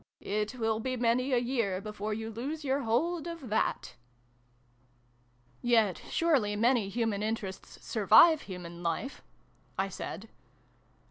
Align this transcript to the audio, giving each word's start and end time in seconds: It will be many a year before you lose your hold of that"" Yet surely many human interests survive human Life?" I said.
It 0.23 0.55
will 0.55 0.79
be 0.79 0.97
many 0.97 1.31
a 1.31 1.37
year 1.37 1.79
before 1.79 2.11
you 2.11 2.31
lose 2.31 2.63
your 2.63 2.79
hold 2.79 3.27
of 3.27 3.49
that"" 3.51 3.93
Yet 5.73 6.01
surely 6.09 6.55
many 6.55 6.89
human 6.89 7.21
interests 7.21 7.77
survive 7.85 8.41
human 8.49 8.81
Life?" 8.81 9.21
I 9.77 9.89
said. 9.89 10.27